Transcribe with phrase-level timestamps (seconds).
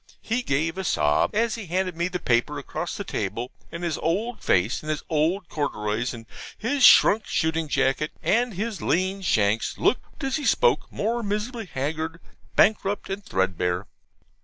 [0.23, 3.99] He gave a sob as he handed me the paper across the table; and his
[3.99, 6.25] old face, and his old corduroys, and
[6.57, 12.19] his shrunk shooting jacket, and his lean shanks, looked, as he spoke, more miserably haggard,
[12.55, 13.85] bankrupt, and threadbare.